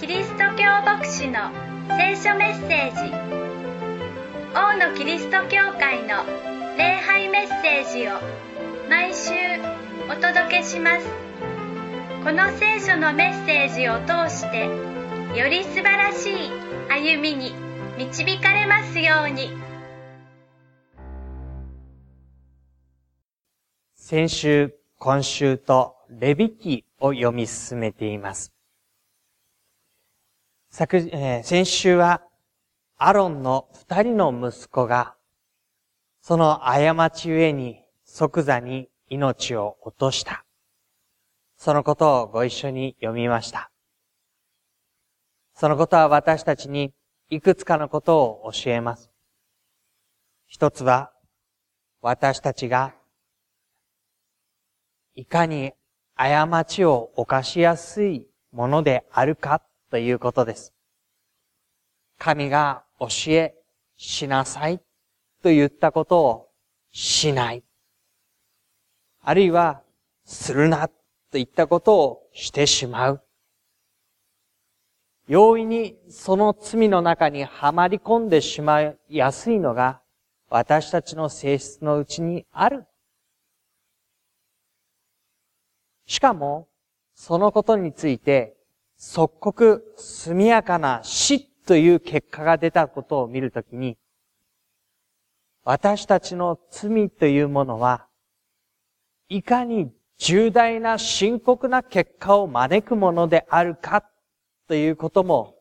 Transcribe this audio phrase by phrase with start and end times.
[0.00, 1.50] キリスト教牧師の
[1.96, 3.12] 聖書メッセージ。
[4.54, 6.24] 王のキリスト教会の
[6.76, 8.12] 礼拝メッセージを
[8.88, 9.32] 毎週
[10.10, 11.06] お届けします。
[12.24, 14.64] この聖書のメッセージを通して
[15.38, 16.50] より素晴らしい
[16.88, 17.54] 歩みに
[17.98, 19.61] 導かれますように。
[24.14, 28.52] 先週、今週とレビ記を読み進めています。
[30.68, 32.20] 昨、えー先週は、
[32.98, 35.14] アロンの二人の息子が、
[36.20, 40.44] その過ちゆえに即座に命を落とした。
[41.56, 43.70] そのことをご一緒に読みました。
[45.54, 46.92] そのことは私たちに
[47.30, 49.10] いくつかのことを教えます。
[50.48, 51.14] 一つは、
[52.02, 52.94] 私たちが
[55.14, 55.72] いかに
[56.16, 60.72] 過ちを犯しやすいものであるかということです。
[62.18, 63.54] 神が教え、
[63.96, 64.78] しなさい
[65.42, 66.48] と言ったことを
[66.92, 67.62] しない。
[69.22, 69.82] あるいは、
[70.24, 70.94] するなと
[71.32, 73.22] 言ったことをしてしまう。
[75.28, 80.00] 容易にその罪の中にはまり込んでしまいやすいのが
[80.50, 82.84] 私たちの性質のうちにある
[86.06, 86.68] しかも、
[87.14, 88.56] そのことについて、
[88.96, 93.96] 即刻速やかな死という結果が出たことを見るときに、
[95.64, 98.06] 私たちの罪というものは、
[99.28, 104.04] いかに重大な深刻な結果を招くものであるか
[104.68, 105.56] ということも、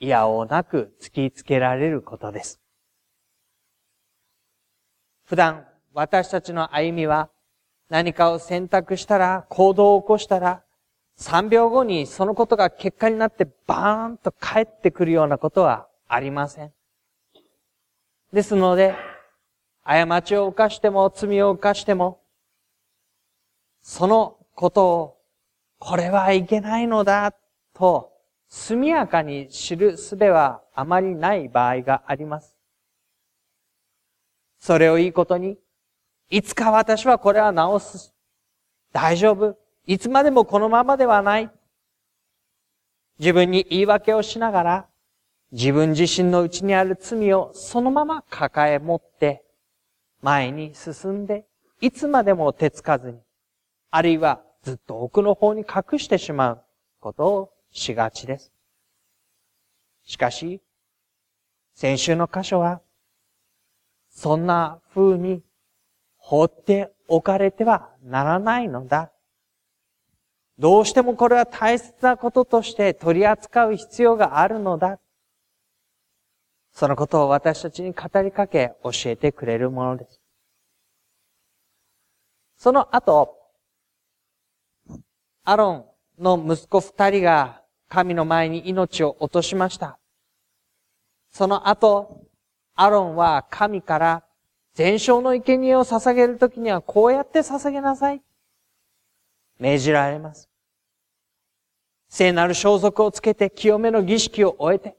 [0.00, 2.60] いやおなく突きつけられることです。
[5.24, 7.30] 普段、私たちの歩みは、
[7.88, 10.62] 何かを選択したら、行動を起こしたら、
[11.18, 16.72] 3秒後にそのことが結果になってバーンと返ってくるようなことはありません。
[18.32, 18.94] ですので、
[19.84, 22.20] 過ちを犯しても罪を犯しても、
[23.82, 25.18] そのことを、
[25.78, 27.32] これはいけないのだ、
[27.72, 28.12] と、
[28.50, 32.56] 速やかに知る術はあまりない場合があります。
[34.58, 35.58] それをいいことに、
[36.30, 38.14] いつか私はこれは直す。
[38.92, 39.56] 大丈夫。
[39.86, 41.50] いつまでもこのままではない。
[43.18, 44.86] 自分に言い訳をしながら、
[45.52, 49.42] 自分自身の内にある罪をそのまま抱え持って、
[50.20, 51.46] 前に進んで、
[51.80, 53.18] いつまでも手つかずに、
[53.90, 56.64] あるいはずっと奥の方に隠してしまう
[57.00, 58.52] ことをしがちです。
[60.04, 60.60] しかし、
[61.74, 62.82] 先週の箇所は、
[64.10, 65.42] そんな風に
[66.28, 69.10] 放っておかれてはならないのだ。
[70.58, 75.00] どうしてもこれは大切なこととして取り扱う必要があるのだ。
[76.70, 80.20] そのことを私たちに語りかけ教えてくれるものです。
[82.58, 83.34] その後、
[85.44, 85.86] アロン
[86.18, 89.98] の息子二人が神の前に命を落としました。
[91.30, 92.20] その後、
[92.74, 94.27] アロンは神から
[94.78, 98.22] 全焼の生贄を捧げるときにはこうやって捧げなさい。
[99.58, 100.48] 命じられます。
[102.08, 104.96] 聖なる装束をつけて清めの儀式を終えて、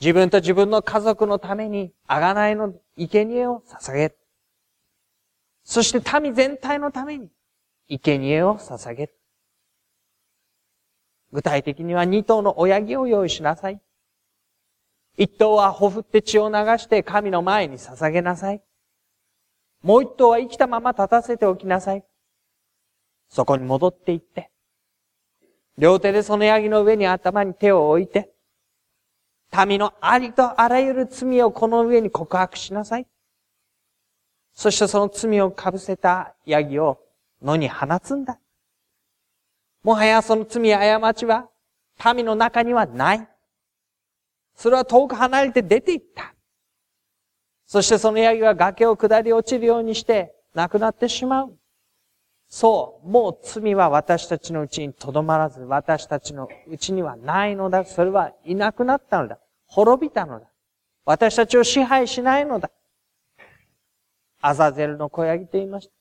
[0.00, 4.18] 自分と自分の家族のために贖いの生贄を捧げる。
[5.64, 7.28] そして民全体のために
[7.88, 9.14] 生贄を捧げる。
[11.32, 13.80] 具体的には二頭の親木を用意しなさい。
[15.16, 18.62] 一頭はほふって血を流して神の前に捧げなさい。
[19.82, 22.04] もう一頭は生きたまま立たせておきなさい。
[23.28, 24.50] そこに戻って行って、
[25.78, 28.32] 両手でそのヤギの上に頭に手を置いて、
[29.66, 33.06] 民のありとあらゆる罪をこの上に告白しなさい。
[34.54, 36.98] そしてその罪をかぶせたヤギを
[37.42, 38.38] 野に放つんだ。
[39.82, 41.48] もはやその罪や過ちは
[42.14, 43.28] 民の中にはない。
[44.54, 46.34] それは遠く離れて出て行った。
[47.66, 51.58] そしてそのヤギは崖を下り落ちるようにして亡くなってしまう。
[52.48, 57.84] そう、もう罪は私たちのうちにとどまらず、私たちのうちにはないのだ。
[57.84, 59.38] それはいなくなったのだ。
[59.66, 60.46] 滅びたのだ。
[61.04, 62.70] 私たちを支配しないのだ。
[64.40, 65.92] アザゼルの子ヤギと言いました。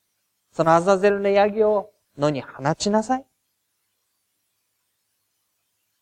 [0.51, 3.25] そのアザゼルのヤギを野に放ちなさい。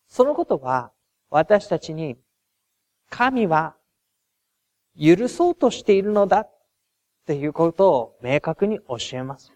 [0.08, 0.92] そのことは、
[1.30, 2.16] 私たちに、
[3.08, 3.74] 神は
[4.98, 6.50] 許そうとしているのだっ
[7.26, 9.52] ていうことを明確に教えます。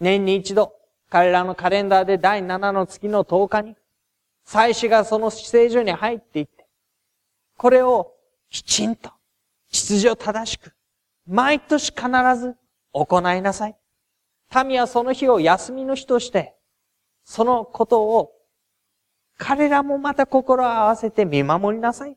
[0.00, 0.74] 年に一度、
[1.10, 3.76] 彼らのカレンダーで第7の月の10日に、
[4.44, 6.66] 祭司がその死聖所に入っていって、
[7.56, 8.12] これを
[8.50, 9.10] きちんと、
[9.70, 10.74] 秩序正しく、
[11.26, 12.06] 毎年必
[12.38, 12.56] ず
[12.92, 13.76] 行いなさい。
[14.66, 16.54] 民はその日を休みの日として、
[17.24, 18.32] そのことを
[19.36, 22.16] 彼らもまた心を合わせて見守りなさい。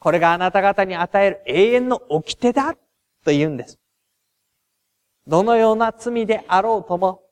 [0.00, 2.80] これがあなた方に与える永遠の掟だと
[3.26, 3.78] 言うんです。
[5.26, 7.22] どのような罪であろうとも、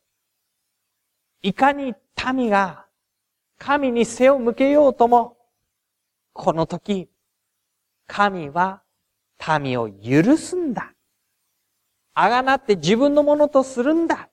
[1.40, 1.94] いかに
[2.34, 2.84] 民が
[3.58, 5.38] 神に背を向けようとも、
[6.34, 7.08] この時、
[8.06, 8.82] 神は
[9.60, 10.92] 民を許すんだ。
[12.12, 14.28] あがなって自分のものとするんだ。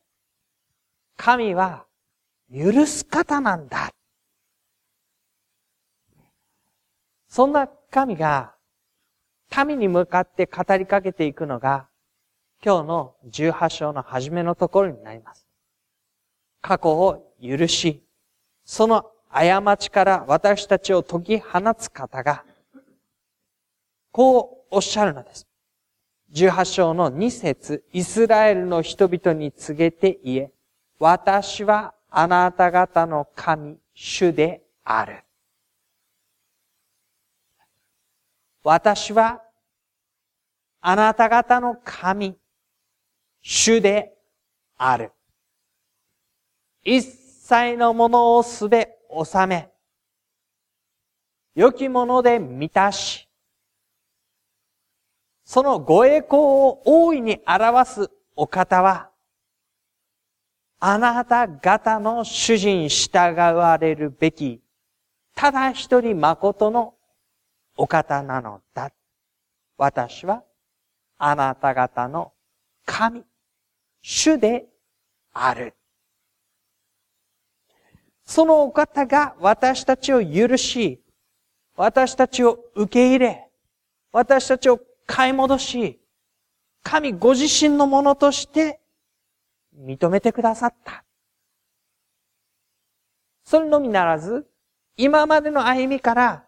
[1.16, 1.86] 神は
[2.54, 3.92] 許す方なんだ。
[7.30, 8.52] そんな神が
[9.66, 11.88] 民に向かって語りかけていくのが
[12.62, 15.48] 今日の18章の初めのところになります。
[16.60, 18.04] 過去を許し、
[18.66, 22.44] その過ちから私たちを解き放つ方が、
[24.12, 25.48] こうおっしゃるのです。
[26.34, 30.52] 18章の2節イスラエルの人々に告げて言え、
[31.00, 35.25] 私はあなた方の神、主である。
[38.68, 39.44] 私は
[40.82, 42.36] あなた方の神、
[43.40, 44.18] 主で
[44.76, 45.12] ある。
[46.84, 49.70] 一切のものをすべ収め、
[51.54, 53.30] 良きもので満たし、
[55.44, 59.12] そのご栄光を大いに表すお方は、
[60.80, 64.60] あなた方の主人従われるべき、
[65.36, 66.95] ただ一人誠の
[67.76, 68.92] お方なのだ。
[69.78, 70.44] 私は
[71.18, 72.34] あなた方の
[72.86, 73.24] 神、
[74.02, 74.66] 主で
[75.34, 75.74] ある。
[78.24, 81.02] そのお方が私たちを許し、
[81.76, 83.50] 私たちを受け入れ、
[84.12, 86.00] 私たちを買い戻し、
[86.84, 88.80] 神ご自身のものとして
[89.78, 91.04] 認めてくださった。
[93.44, 94.48] それのみならず、
[94.98, 96.45] 今までの歩みから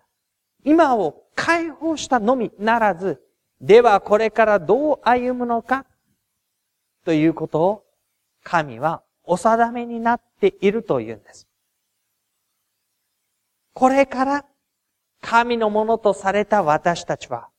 [0.63, 3.21] 今を解放したのみならず、
[3.61, 5.85] ではこれからどう歩むのか
[7.05, 7.83] ということを
[8.43, 11.47] 神はお定めになっているというんです。
[13.73, 14.45] これから
[15.21, 17.49] 神のものとされた私たちは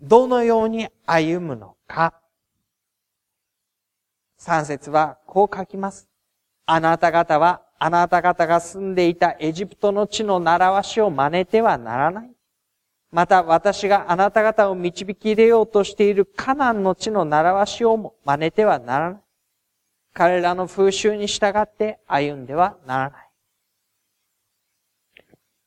[0.00, 2.14] どのように歩むのか。
[4.38, 6.08] 三節はこう書きます。
[6.66, 12.35] あなた方はあなた方が住んでいたエジプトの地の習わしを真似てはならない。
[13.10, 19.20] また私があなた方を導き入れようとしているカナンの地の習わしをも真似てはならない。
[20.12, 23.26] 彼らの風習に従って歩んではならない。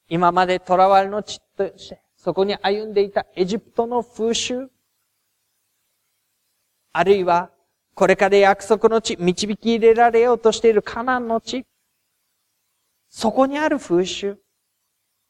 [0.10, 4.70] 今まで囚われの地として、そこに歩んでいたエジプトの風習、
[6.92, 7.52] あるいは、
[7.94, 11.66] これから約束の地、導き入れられようとしているカナンの地、
[13.08, 14.40] そこにある風習、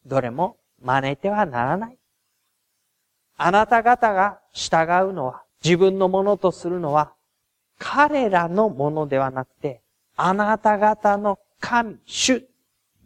[0.05, 1.98] どれも真似てはならない。
[3.41, 7.13] あなた方が従うのは、自分のものとするのは、
[7.77, 9.81] 彼らのものではなくて、
[10.17, 12.45] あなた方の神、主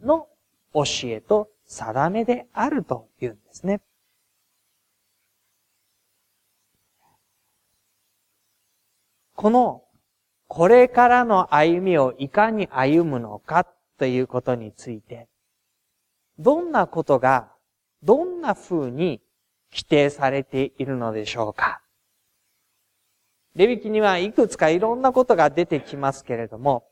[0.02, 0.26] の
[0.72, 3.80] 教えと定めであるというんですね。
[9.36, 9.84] この、
[10.48, 13.68] これからの歩みをいかに歩むのか
[13.98, 15.28] ということについて、
[16.40, 17.52] どんなことが、
[18.02, 19.20] どんな風に
[19.74, 21.80] 規定されているのでしょうか
[23.56, 26.86] レビキにはいくつかいろんなことが出てきますけれども、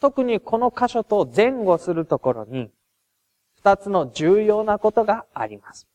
[0.00, 2.70] 特にこの箇所と前後するところに、
[3.56, 5.88] 二つの重要なことがあります。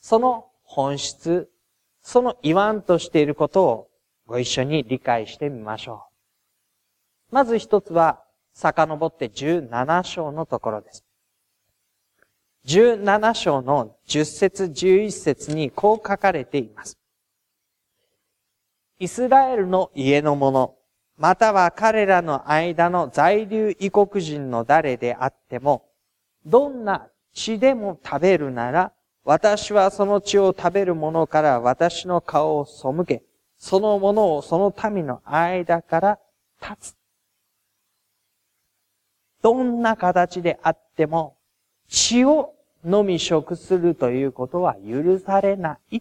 [0.00, 1.50] その本質、
[2.02, 3.90] その言わんとしていることを
[4.26, 6.04] ご一緒に理解してみましょ
[7.30, 7.34] う。
[7.34, 8.22] まず一つは、
[8.52, 11.04] 遡って17章のところです。
[12.66, 16.98] 17章の10節11節にこう書かれています。
[18.98, 20.74] イスラエルの家の者、
[21.16, 25.86] または彼らの間の在留異国人の誰であっても、
[26.44, 28.92] どんな血でも食べるなら、
[29.24, 33.22] 私はその血を食べる者から私の顔を背け、
[33.56, 36.18] その者をその民の間から
[36.60, 36.96] 立つ。
[39.42, 41.36] どんな形であっても、
[41.90, 42.54] 血を
[42.84, 46.00] 飲み食するということは許されない。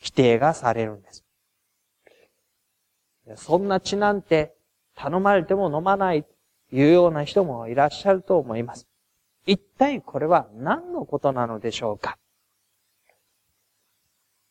[0.00, 1.24] 規定がされるんです。
[3.34, 4.54] そんな血なんて
[4.94, 6.28] 頼まれても飲まないと
[6.70, 8.86] いうような人もいらっしゃると思います。
[9.44, 12.16] 一体これは何のことなのでしょうか？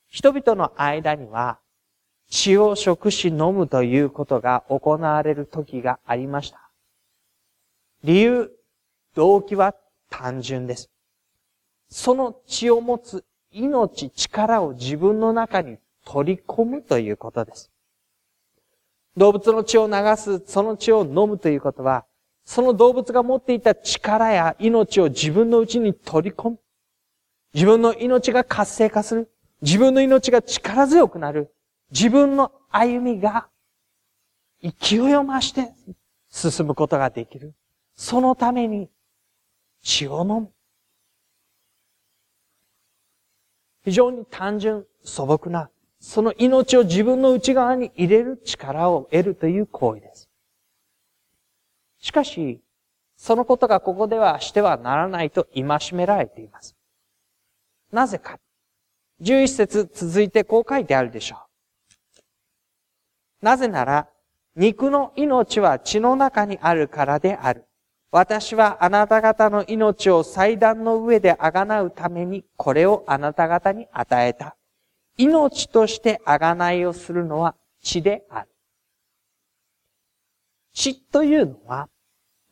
[0.10, 1.60] 人々の間には
[2.30, 6.60] 血を食し飲むということが行われる時がありました。
[8.04, 8.52] 理由、
[9.16, 9.74] 動機は
[10.10, 10.90] 単純です。
[11.90, 17.72] その血を持つ命、力を自分の中に取り込むということです。
[19.16, 22.06] 動物の血を流す、その血を飲むということは、
[22.46, 26.60] その動物が持っていた力や命を自分のうちに取り込む。
[27.54, 29.32] 自分の命が活性化する。
[29.62, 31.54] 自分の命が力強くなる。
[31.92, 33.48] 自分の歩みが
[34.62, 35.74] 勢いを増して
[36.30, 37.54] 進むことができる。
[37.96, 38.90] そのために
[39.82, 40.52] 血を飲む。
[43.84, 45.70] 非常に単純、素朴な、
[46.00, 50.30] その命を自分の内側に入れる力を得るという行為です。
[52.00, 52.62] しかし、
[53.16, 56.76] そのことがここではしてはならないと戒められています。
[57.92, 58.40] なぜか。
[59.22, 63.46] 11節続いてこう書いてあるでしょう。
[63.46, 64.10] なぜなら、
[64.56, 67.67] 肉の命は血の中にあるからである。
[68.12, 74.56] 私はあなた方の命を祭壇の上であがなうためにこれをあなた方に与えた。
[75.18, 78.50] 命としてあがないをするのは血である。
[80.74, 81.90] 血というのは、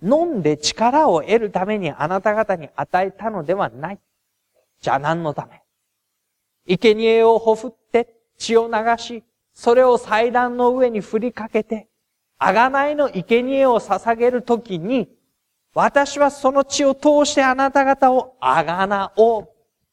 [0.01, 3.99] 飲んで力を得るためにあなた方に与えたのではない。
[4.81, 5.61] じゃあ何のため
[6.67, 11.87] 生贄をほふって血を流し、それを祭壇の上に振りかけて、
[12.37, 15.07] あがないの生贄を捧げるときに、
[15.75, 19.49] 私はその血を通してあなた方をあがなおう。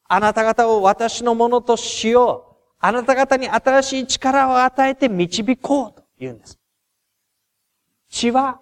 [0.07, 2.75] あなた方を私のものとしよう。
[2.79, 6.57] あなた方に新しい力を与えて導こうと言うんです。
[8.09, 8.61] 血は、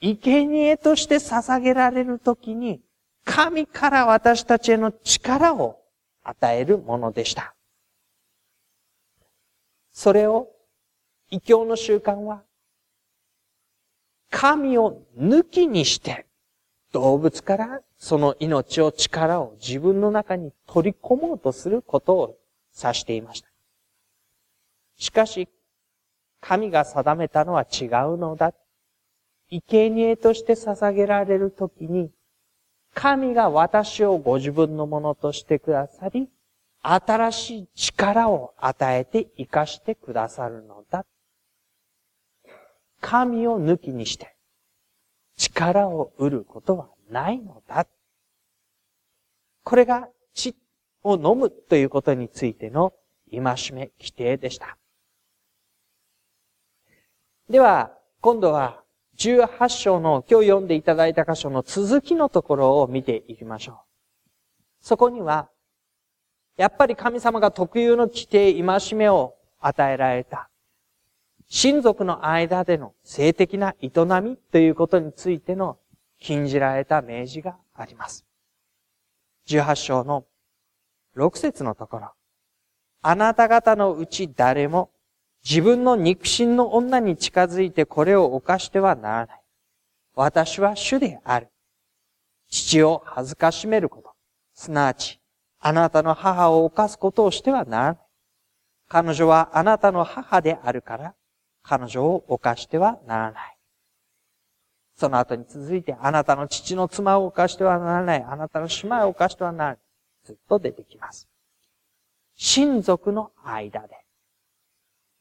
[0.00, 2.80] 生贄として捧げられるときに、
[3.24, 5.80] 神から私たちへの力を
[6.22, 7.56] 与えるものでした。
[9.90, 10.48] それを、
[11.28, 12.42] 異教の習慣は、
[14.30, 16.26] 神を抜きにして、
[16.92, 22.36] 動物からその命を力を自分の中に取り込もうとすることを
[22.78, 23.48] 指していました。
[24.96, 25.48] しかし、
[26.40, 28.52] 神が定めたのは違うのだ。
[29.68, 32.10] 生贄として捧げられるときに、
[32.94, 36.28] 神が私をご自分のものとしてくださり、
[36.82, 41.06] 新しい力を与えて生かしてくださるのだ。
[43.00, 44.36] 神を抜きにして、
[45.42, 47.86] 力を得ることはないのだ。
[49.64, 50.56] これが血
[51.02, 52.92] を飲むということについての
[53.30, 53.40] 戒
[53.72, 54.76] め、規定でした。
[57.50, 58.84] では、今度は
[59.18, 63.76] 18章の今日読んでいただいた箇所の続きのところを見ていきましょう。
[64.80, 65.48] そこには、
[66.56, 70.51] やっぱり神様が特有の規定、戒めを与えられた。
[71.54, 73.90] 親族の間での性的な営
[74.22, 75.76] みということについての
[76.18, 78.24] 禁じられた明示があります。
[79.48, 80.24] 18章の
[81.14, 82.12] 6節のところ。
[83.02, 84.92] あなた方のうち誰も
[85.46, 89.40] 自分の肉親の女に近づいてこれを犯してはならない。
[90.14, 91.48] 私は主である。
[92.48, 94.14] 父を恥ずかしめること。
[94.54, 95.20] すなわち、
[95.60, 97.96] あなたの母を犯すことをしてはならない。
[98.88, 101.14] 彼女はあなたの母であるから、
[101.62, 103.56] 彼女を犯してはならない。
[104.96, 108.22] その後に続いて、あなたの父の妻を犯してはならない。
[108.22, 109.78] あなたの姉妹を犯してはならない。
[110.24, 111.28] ずっと出てきます。
[112.36, 114.04] 親族の間で、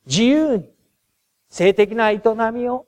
[0.05, 0.69] 自由に
[1.49, 2.21] 性的な営
[2.53, 2.85] みを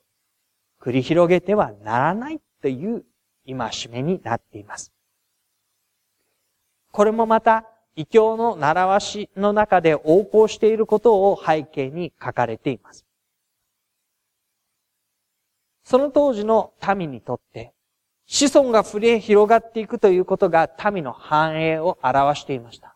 [0.81, 3.03] 繰り広げてはならないという
[3.48, 3.55] 戒
[3.89, 4.91] めになっています。
[6.91, 13.05] これもまた、異教の習わしの中で横行していることを背景に書かれています。
[15.84, 17.74] その当時の民にとって、
[18.25, 22.96] 子孫が増え広がっていくということが民の繁栄を表していました。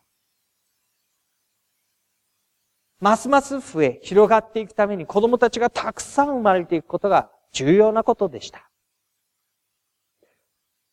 [3.00, 8.68] ますます増え、広がっていくために子供たちがたくさん生まれていくことが重要なことでした。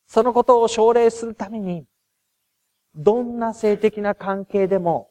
[0.05, 1.85] そのことを奨励するために、
[2.93, 5.09] どんな性的な関係でも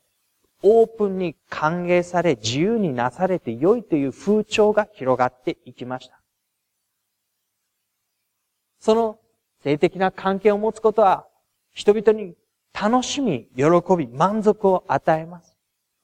[0.63, 6.24] オープンに歓迎され自由になされて良いという風潮が広がっていきました。
[8.85, 9.19] その
[9.63, 11.27] 性的な関係を持つことは、
[11.73, 12.35] 人々に
[12.79, 13.65] 楽しみ、喜
[13.97, 15.57] び、満足を与えます。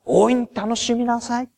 [0.07, 1.51] 大いに楽しみなさい。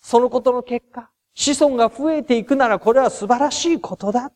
[0.00, 4.30] そのことの結果、子孫が増えていくならこれは素晴らしいことだ。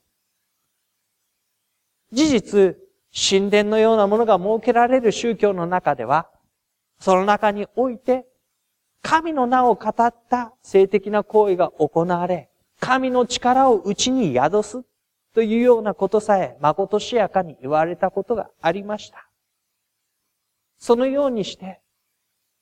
[2.11, 2.77] 事実、
[3.15, 6.29] 神殿のようなものが設けられる宗教の中では、
[6.99, 8.27] その中において、
[9.01, 14.83] 神の名を語った性的な行為が行われ、神の力を内に宿す
[15.37, 19.29] というようなことさえ、まことしやかに言われたことがありました。
[20.79, 21.83] そのようにして、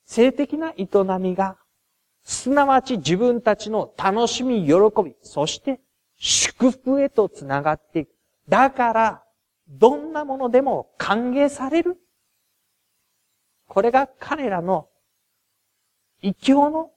[0.03, 1.57] 性的な営みが、
[2.25, 4.73] すなわち自分たちの楽しみ、喜
[5.05, 5.79] び、そして
[6.17, 8.09] 祝福へとつながっていく。
[8.49, 9.23] だから、
[9.69, 11.95] どんなものでも歓迎される。
[13.69, 14.89] これが彼らの
[16.21, 16.91] 異教の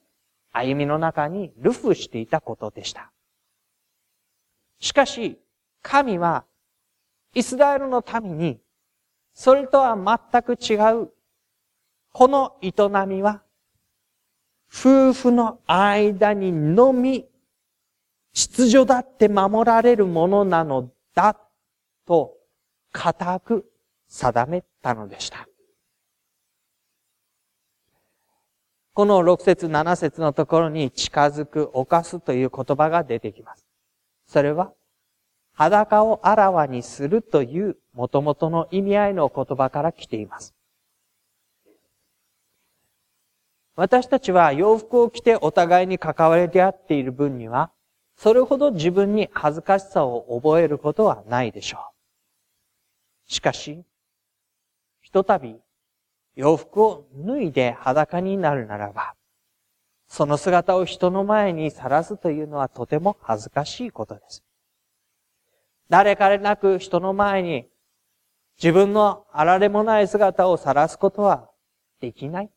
[0.51, 3.13] 歩みの中にルフしていたことでした。
[4.81, 5.39] しかし、
[5.81, 6.45] 神は
[7.33, 8.59] イスラエルの民に
[9.33, 9.95] それとは
[10.31, 11.09] 全く違う
[12.11, 12.73] この営
[13.07, 13.43] みは
[14.71, 17.25] 夫婦の間にのみ
[18.33, 21.35] 秩序だって守られるものなのだ
[22.05, 22.35] と
[22.91, 23.65] 固く
[24.07, 25.47] 定めたのでした。
[28.93, 33.65] この6節7節のところに近づく、犯すという言葉が出てきます。
[34.27, 34.73] それは、
[35.59, 40.55] 裸をあらわにするという元々の意味合いの言葉から来ています。
[43.75, 47.71] 私たちは洋服を着てお互いに関わり合っている分には、
[48.15, 51.79] それほど自分に恥ずかしさを覚えることはないでしょ
[53.27, 53.33] う。
[53.33, 53.83] しかし、
[55.01, 55.59] ひとたび
[56.35, 59.13] 洋服を脱いで裸になるならば、
[60.07, 64.41] その姿を人の前にさらすというのはとても恥ずかしいことです。
[65.89, 67.67] 誰彼なく人の前に
[68.61, 71.49] 自分のあられもない姿をさらすことは
[71.99, 72.49] できない。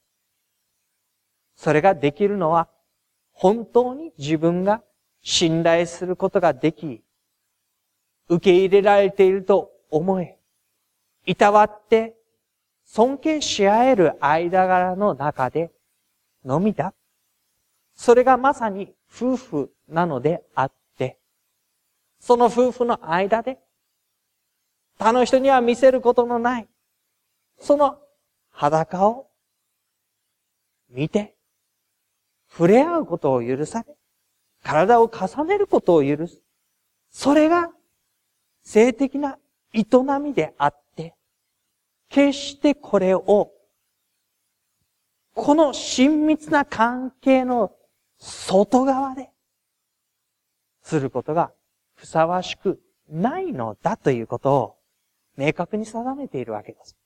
[1.56, 2.68] それができるのは
[3.32, 4.82] 本当に自分が
[5.22, 7.02] 信頼することができ、
[8.28, 10.38] 受け入れられていると思え、
[11.25, 12.14] いたわって
[12.84, 15.71] 尊敬し合える間柄の中で
[16.45, 16.92] のみだ。
[17.95, 20.81] それがまさに夫婦なのであって、
[22.23, 23.58] その夫婦の間で、
[24.97, 26.69] 他の人には見せることのない、
[27.58, 27.99] その
[28.50, 29.26] 裸を
[30.89, 31.35] 見て、
[32.49, 33.97] 触れ合うことを許され、
[34.63, 36.41] 体を重ねることを許す。
[37.11, 37.73] それが
[38.63, 39.37] 性的な
[39.73, 39.85] 営
[40.23, 41.17] みであって
[42.08, 43.50] 決してこれを、
[45.35, 47.73] この親密な関係の
[48.19, 49.30] 外側で、
[50.85, 51.52] することが
[52.02, 54.76] ふさわしくないのだということを
[55.36, 56.97] 明確に定めているわけです。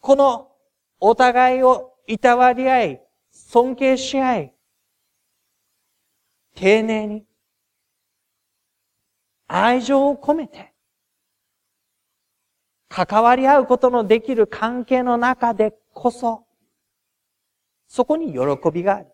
[0.00, 0.52] この
[1.00, 4.54] お互いをいたわり合い、尊敬し合い、
[6.54, 7.26] 丁寧に、
[9.48, 10.72] 愛情を込めて、
[12.88, 16.46] 関わり合うことのできる関係の中でこそ、
[17.88, 19.08] そこに喜びがあり、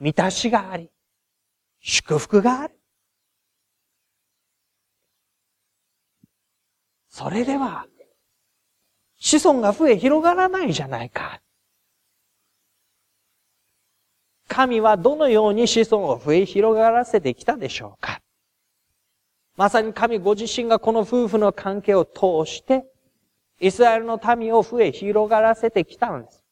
[0.00, 0.90] 満たしがあり、
[1.80, 2.74] 祝福がある。
[7.08, 7.86] それでは、
[9.18, 11.40] 子孫が増え広がらないじゃないか。
[14.46, 18.20] 神はどのように子孫を増え広がらせてきたでしょうか
[19.56, 22.86] まさに神ご自身がこの夫婦の関係を通して、
[23.60, 26.44] イスラエルの民を増え広がらせてきたのです。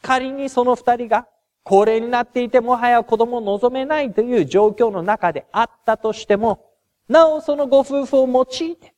[0.00, 1.26] 仮にその二人が
[1.64, 6.64] 高齢になっていてもはや子供を望めないという状況の中であったとしても、
[7.08, 8.94] なおそのご夫婦を用いて、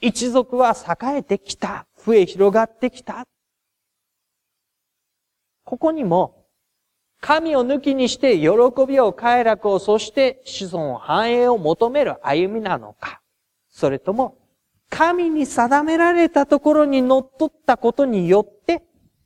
[0.00, 1.86] 一族は栄えてきた。
[2.04, 3.26] 増え広がってきた。
[5.64, 6.42] ここにも
[7.22, 8.48] 神を抜きにして喜
[8.86, 13.20] びを快楽を、そして子孫繁栄を求める歩みなのか。
[13.70, 14.36] それとも、
[14.90, 18.61] 神に定められたところに乗っ取ったことによって、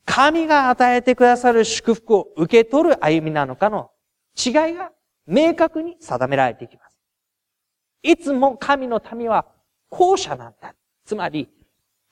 [0.06, 3.90] 神が与えてくださる祝福を受け取る歩みなのかの
[4.34, 4.92] 違いが
[5.26, 6.96] 明確に定められていきます。
[8.02, 9.46] いつも神の民は
[9.90, 10.74] 後者なんだ。
[11.04, 11.48] つまり、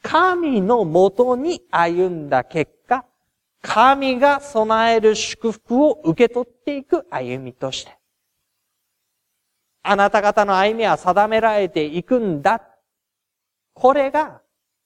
[0.02, 3.06] 神のもとに歩んだ結果
[3.62, 7.96] 神が備える祝福を受け取っていく歩みとして。
[9.82, 12.60] あなた方の歩みは定められていくんだ。
[13.72, 14.42] これが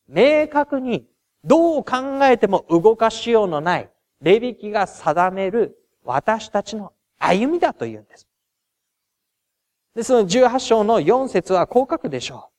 [0.06, 1.08] 明確に
[1.44, 8.26] どう考えても動かしようのないレビキが定める私たちの歩みだというんです。
[9.94, 12.54] で、その18章の4節はこう書くでしょう。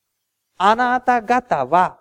[0.58, 2.00] あなた方は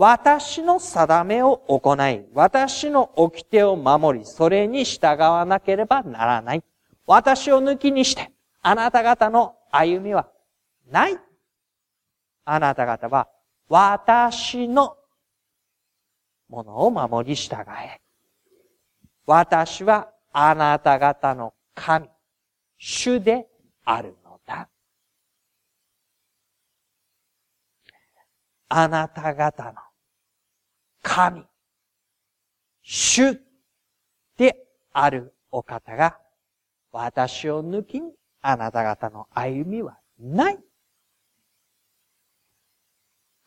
[0.00, 6.64] 私の定めを行い、私の掟を守り、それに従わなければならない。
[7.06, 8.30] 私を抜きにして、
[8.62, 10.26] あなた方の歩みは
[10.90, 11.18] ない。
[12.46, 13.28] あなた方は、
[13.68, 14.96] 私の
[16.50, 18.00] ものを守り従え。
[19.24, 22.08] 私はあなた方の神、
[22.76, 23.46] 主で
[23.84, 24.68] あるのだ。
[28.68, 29.74] あなた方の
[31.02, 31.44] 神、
[32.82, 33.40] 主
[34.36, 34.56] で
[34.92, 36.18] あるお方が、
[36.92, 40.58] 私を抜きにあなた方の歩みはない。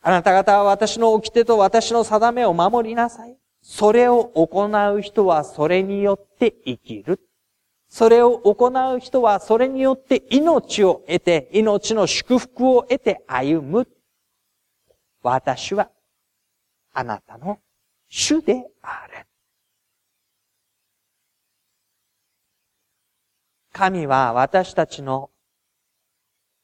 [0.05, 3.37] あなた方は私の掟と私の定めを守りなさい。
[3.61, 7.21] それを行う人はそれによって生きる。
[7.87, 13.87] それを行う人はそれによって命を得て、命の祝福を得て歩む。
[15.21, 15.89] 私は
[16.91, 17.59] あなたの
[18.09, 19.25] 主である。
[23.71, 25.29] 神は私たちの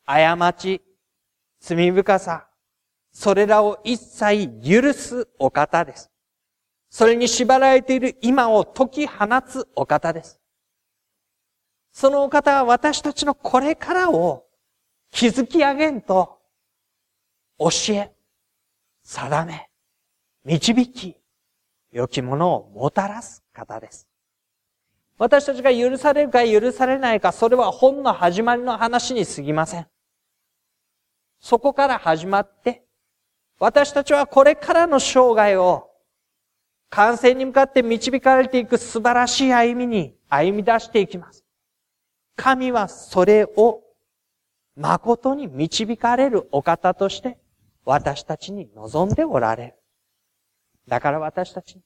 [0.06, 0.82] 過ち、
[1.62, 2.49] 罪深さ、
[3.12, 6.12] それらを一切許すお方です。
[6.90, 10.40] それに縛られている今を解き放つお方です。
[11.92, 14.46] そのお方は私たちのこれからを
[15.12, 16.40] 築き上げんと
[17.58, 18.12] 教え、
[19.04, 19.70] 定め、
[20.46, 21.18] 導き、
[21.92, 24.08] 良きものをもたらす方です。
[25.18, 29.88] 私たちが許されるか許されないか、それは本の始まりの話に過ぎません。
[31.42, 32.86] そこから始まって、
[33.60, 35.90] 私たちはこれからの生涯を
[36.90, 41.44] 完成に向かって導かれていく素晴らしい歩みに歩み出していきます。
[42.36, 43.84] 神はそれを
[44.76, 47.38] 誠に導かれるお方として
[47.84, 49.76] 私たちに望んでおられる。
[50.88, 51.80] だから私たち、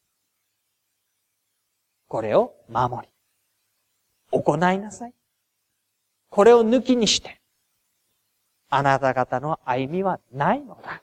[2.07, 3.09] これを守り、
[4.31, 5.13] 行いなさい。
[6.29, 7.41] これを抜きにして、
[8.69, 11.02] あなた方の歩みはないのだ。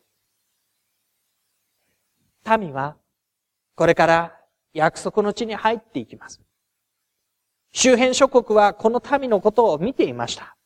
[2.58, 2.96] 民は、
[3.74, 4.40] これから
[4.72, 6.40] 約束の地に入っていきます。
[7.72, 10.56] 周辺諸国はこの民のことを見ていました。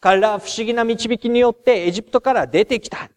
[0.00, 3.10] 彼らは不思議な導きによってエジプトから出てきた。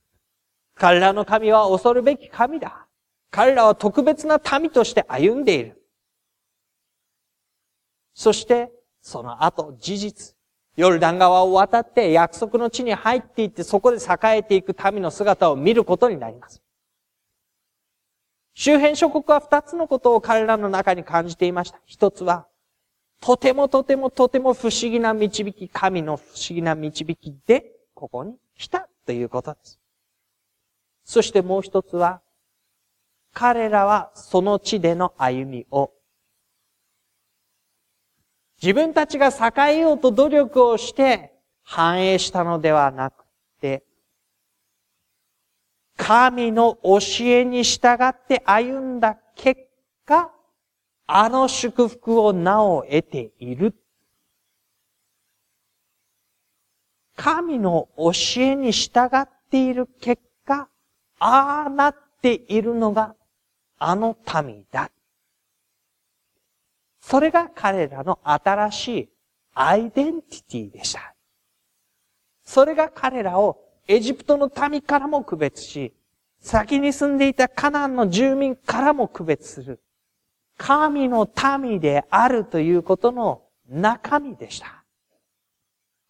[0.76, 2.88] 彼らの神は恐るべき神だ。
[3.32, 5.84] 彼らは特別な民として歩んでいる。
[8.13, 10.36] そして、その後、事実、
[10.76, 16.62] ヨルダン川を渡って約束の地に入っていってそこで栄えていく民の姿を見ることになります。
[18.60, 21.80] 周辺諸国は二つのことを彼らの中に感じていました。
[21.86, 22.45] 一つは、
[23.22, 29.80] とてもとてもとても不思議な導き、神の不思議な導きで、ここに来たということです。
[31.06, 32.19] そしてもう一つは、
[33.32, 35.93] 彼らはその地での歩みを
[38.62, 43.18] 自分たちが栄えようと努力をして反映したのではなく、
[46.00, 49.68] 神の教えに従って歩んだ結
[50.06, 50.32] 果、
[51.06, 53.76] あの祝福をなお得ている。
[57.18, 60.70] 神の教えに従っている結果、
[61.20, 63.14] ああなっているのが
[63.78, 64.90] あの民だ。
[67.02, 69.10] それが彼らの新しい
[69.54, 71.14] アイデンティティでした。
[72.46, 75.93] それが彼らをエジプトの民からも区別し、
[76.39, 79.82] 先に住んでいたカナンの住民からも区別する。
[80.58, 81.28] 神の
[81.60, 84.84] 民であるということの中身でした。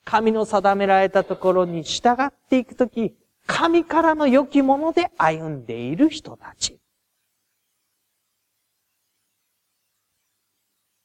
[0.03, 3.15] 神の定められたところに従っていくとき、
[3.47, 6.81] 神からの良きもので歩んでいる人たち。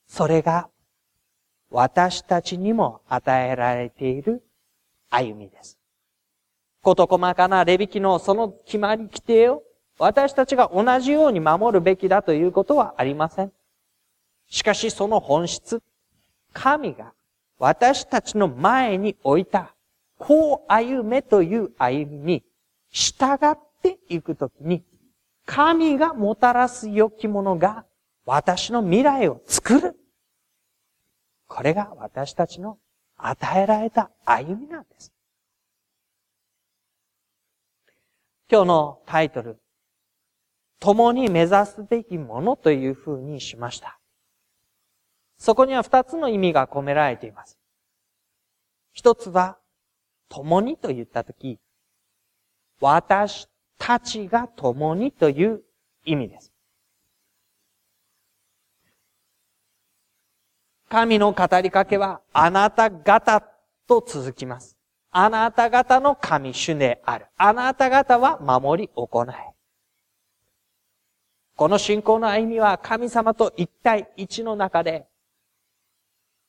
[0.08, 0.68] それが
[1.70, 4.44] 私たちにも与えられている
[5.08, 5.73] 歩みです。
[6.84, 9.64] こと細かなレビキのその決まり規定を
[9.98, 13.52] 私たちが同じように守るべきだということはありません。
[14.48, 15.82] しかしその本質、
[16.52, 17.12] 神が
[17.58, 19.74] 私たちの前に置いた、
[20.18, 22.44] こう歩めという歩みに
[22.90, 24.84] 従っていくときに、
[25.46, 27.84] 神がもたらす良きものが
[28.26, 29.96] 私の未来を作る。
[31.46, 32.78] これが私たちの
[33.16, 35.13] 与えられた歩みなんです。
[38.54, 39.58] 今日のタイトル、
[40.78, 43.98] 共に目指すべきものという風にしました。
[45.38, 47.58] そこには二つの意味が込められています。
[48.92, 49.58] 一つは、
[50.28, 51.58] 共にと言ったとき、
[52.80, 55.64] 私たちが共にという
[56.04, 56.52] 意味です。
[60.88, 63.42] 神の語りかけは、あなた方
[63.88, 64.78] と続きます。
[65.16, 67.26] あなた方の神主である。
[67.36, 69.26] あなた方は守り行い。
[71.54, 75.06] この信仰の歩みは神様と一対一の中で、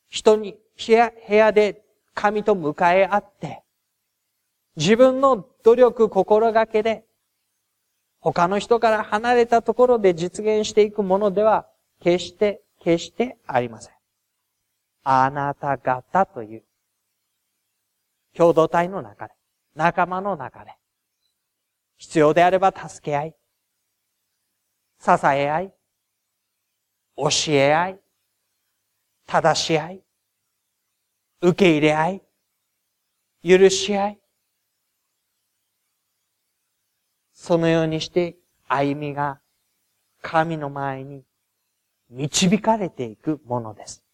[0.10, 1.84] 人に部屋部屋で
[2.15, 3.62] 神と向かい合って、
[4.75, 7.06] 自分の努力心がけで、
[8.19, 11.67] 他の人から離れたところで実現していくものでは、
[12.01, 13.93] 決して、決してありません。
[15.04, 16.63] あなた方という、
[18.36, 19.34] 共同体の中で、
[19.76, 20.76] 仲間の中で、
[21.98, 23.36] 必要であれば助け合い、
[25.00, 25.74] 支え合い、
[27.15, 28.00] 教え合い、
[29.26, 30.04] 正し合い、
[31.41, 32.21] 受け入れ合い、
[33.43, 34.19] 許し合い、
[37.32, 39.39] そのようにして歩みが
[40.21, 41.24] 神の前に
[42.10, 44.04] 導かれていくものです。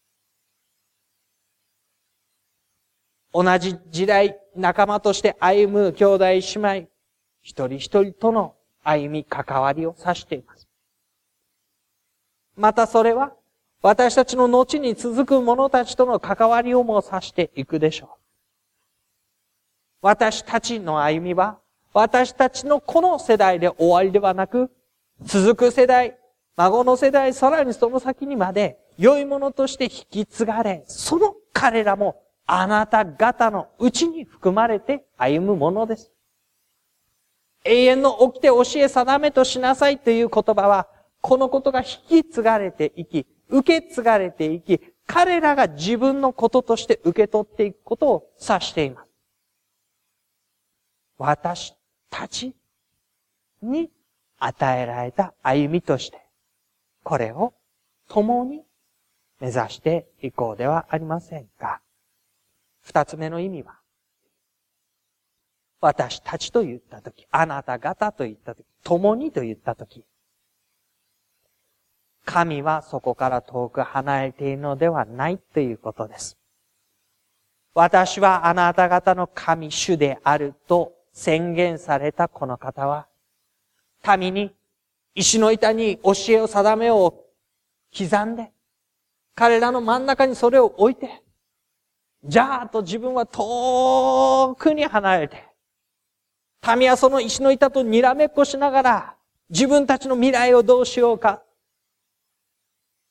[3.32, 6.88] 同じ時代、仲間として歩む兄弟姉妹、
[7.42, 10.68] 一人一人との歩み、関わりを指しています。
[12.56, 13.32] またそれは、
[13.80, 18.08] 私たちの後に続く者たちとの関わりをも指していくでしょう。
[20.02, 21.58] 私たちの歩みは、
[21.94, 24.70] 私たちのこの世代で終わりではなく、
[25.22, 26.18] 続く世代、
[26.56, 36.12] 孫の世代、さらにその先にまで、良いものとして引き継がれ、その彼らもあなた方のうちに含まれて歩むものです。
[37.64, 40.88] 永遠の起きて教え定めとしなさいという言葉は、
[41.20, 49.08] このことが引き継がれていき、受け継がれていき、彼らが自分のこととして受け取っていくことを指しています。
[51.18, 51.76] 私
[52.10, 52.56] たち
[53.62, 53.90] に
[54.38, 56.26] 与えられた歩みとして、
[57.04, 57.54] これを
[58.08, 58.64] 共に
[59.38, 61.81] 目指していこうではありませんか。
[62.82, 63.78] 二つ目の意味は、
[65.80, 70.04] 私たちと言ったとき、あなた方と言ったとき、共にと言ったとき、
[72.24, 76.36] 神はそこから遠く離れているのではないということです。
[77.74, 83.08] 私はあなた方の神主であると宣言されたこの方は、
[84.18, 84.54] 民に
[85.14, 87.24] 石の板に教えを定めを
[87.96, 88.52] 刻んで、
[89.34, 91.22] 彼らの真ん中にそれを置いて、
[92.24, 95.44] じゃあと自分は遠くに離れて、
[96.76, 99.16] 民はその石の板とにらめっこしながら、
[99.50, 101.42] 自分たちの未来をどうしようか。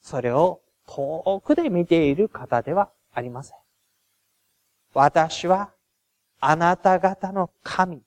[0.02, 3.58] それを遠くで見ている方ではありません。
[4.94, 5.72] 私は
[6.40, 8.02] あなた方の神、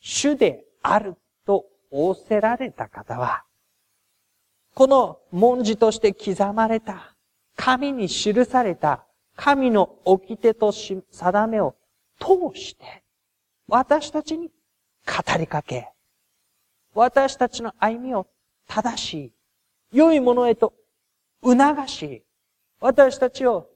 [0.00, 3.44] 主であると仰せられた方は、
[4.74, 7.14] この文字として刻まれた、
[7.56, 9.04] 神に記された
[9.38, 11.76] 神の掟とし定めを
[12.18, 13.04] 通して、
[13.68, 15.92] 私たちに語りかけ、
[16.92, 18.26] 私たちの歩みを
[18.66, 19.32] 正しい、
[19.92, 20.74] 良いものへと
[21.44, 21.56] 促
[21.88, 22.24] し、
[22.80, 23.68] 私たちを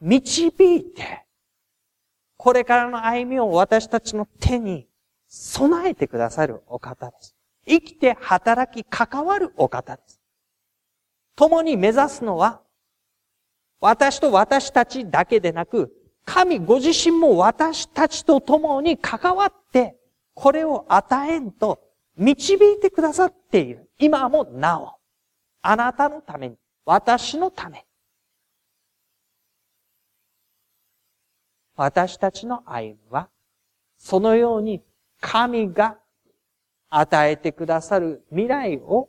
[0.00, 1.26] 導いて、
[2.38, 4.88] これからの歩みを私たちの手に
[5.28, 7.36] 備えてくださるお方です。
[7.66, 10.18] 生きて働き関わるお方です。
[11.36, 12.62] 共に目指すのは
[13.80, 15.92] 私と私たちだけでなく、
[16.24, 19.96] 神ご自身も私たちと共に関わって、
[20.34, 21.80] これを与えんと
[22.16, 23.90] 導いてくださっている。
[23.98, 24.92] 今もなお、
[25.62, 27.84] あなたのために、私のために。
[31.76, 33.30] 私たちの歩みは、
[33.96, 34.82] そのように
[35.20, 35.98] 神が
[36.90, 39.08] 与えてくださる未来を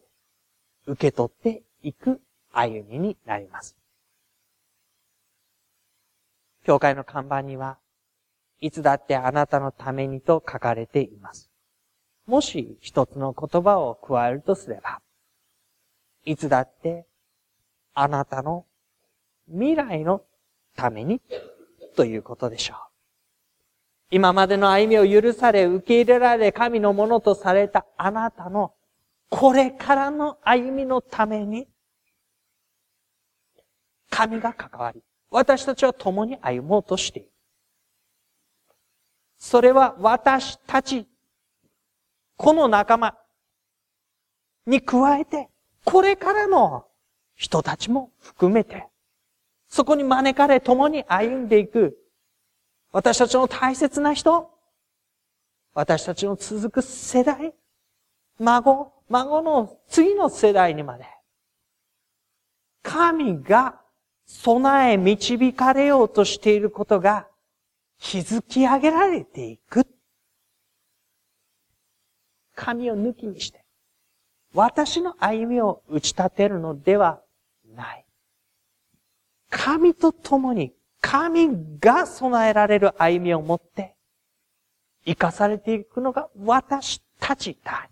[0.86, 2.22] 受け取っていく
[2.54, 3.81] 歩みになります。
[6.66, 7.78] 教会の看板には、
[8.60, 11.50] いつだってあなたのためにと書かれています。
[12.28, 15.02] もし一つの言葉を加えるとすれば、
[16.26, 17.06] いつだって
[17.94, 18.66] あなたの
[19.48, 20.22] 未来の
[20.76, 21.22] ために
[21.96, 22.78] ということでしょう。
[24.12, 28.74] 今までの歩みを許され、受け入れられ、神のものとされたあなたの
[29.32, 31.66] これからの歩みのために、
[34.10, 37.32] 神が関わり、私たちは共に歩もうとしている。
[39.38, 41.08] それは私たち、
[42.36, 43.18] この仲間
[44.68, 45.50] に加えて、
[45.84, 46.86] これからの
[47.36, 48.88] 人たちも含めて、
[49.68, 51.98] そこに招かれ共に歩んでいく、
[52.92, 54.52] 私たちの大切な人、
[55.74, 57.54] 私たちの続く世代、
[58.38, 61.06] 孫、孫の次の世代にまで、
[62.84, 63.81] 神が
[64.32, 67.28] 備え導かれようとしていることが
[68.00, 69.86] 築き上げられていく。
[72.56, 73.64] 神を抜きにして、
[74.54, 77.22] 私の歩みを打ち立てるのでは
[77.76, 78.06] ない。
[79.50, 83.96] 神と共に、神が備えられる歩みを持って、
[85.06, 87.90] 生かされていくのが私たちだ。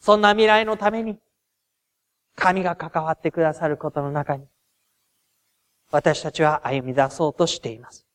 [0.00, 1.18] そんな未来のために、
[2.36, 4.46] 神が関わってくださることの中に、
[5.90, 8.06] 私たちは歩み出そうとしています。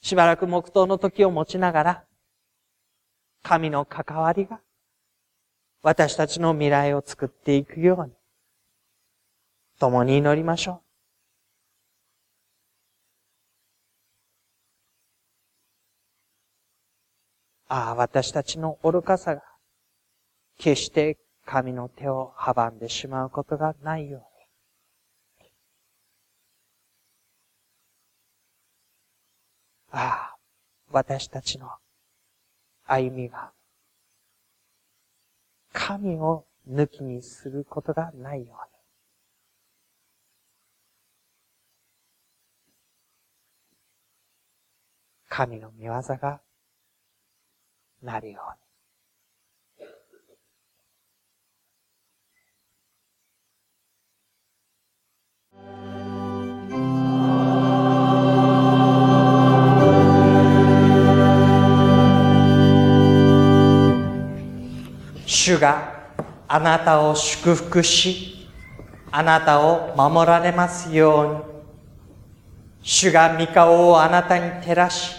[0.00, 2.04] しばらく黙祷の時を持ちながら、
[3.42, 4.60] 神の関わりが、
[5.82, 8.12] 私たちの未来を作っていくように、
[9.78, 10.82] 共に祈りましょう。
[17.68, 19.42] ああ、私たちの愚かさが、
[20.58, 25.48] 決して神の手を阻んでしまうことがないように。
[29.90, 30.36] ああ、
[30.90, 31.68] 私たちの
[32.84, 33.52] 歩みが、
[35.72, 38.72] 神を抜きにすることがないように。
[45.28, 46.42] 神の見業が
[48.02, 48.71] なるように。
[65.44, 66.14] 主が
[66.46, 68.46] あなたを祝福し、
[69.10, 71.52] あなたを守られますように。
[72.82, 75.14] 主が御顔をあなたに照らし、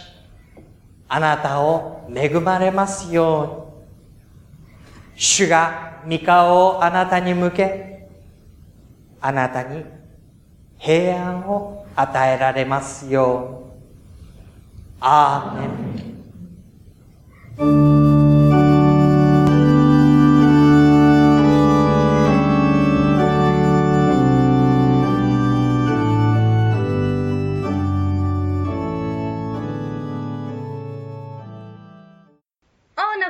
[1.09, 3.73] あなたを恵まれますよ
[5.13, 5.21] うに。
[5.21, 8.09] 主が御顔をあなたに向け、
[9.19, 9.83] あなたに
[10.83, 13.71] 平安を与えられますように。
[14.99, 16.03] アーメン。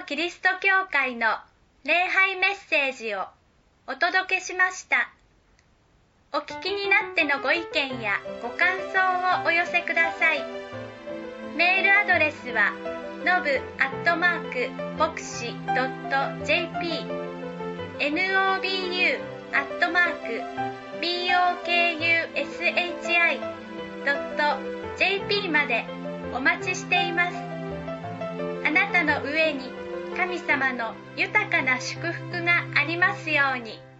[0.05, 1.27] キリスト教会の
[1.85, 3.25] 礼拝メッセージを
[3.87, 5.11] お届けしました。
[6.35, 10.41] お聞きになってのご意見やご感想をお寄せください。
[11.55, 12.71] メールアドレスは
[13.23, 17.05] のぶアットマークボクシドット JP
[17.99, 19.19] nobu
[19.53, 20.41] アットマーク
[20.99, 22.01] bokushi
[24.03, 24.57] ドット
[24.97, 25.85] JP まで
[26.33, 27.37] お待ちしています。
[28.65, 29.69] あなたの上に
[30.17, 33.92] 神様の豊かな祝福がありますように。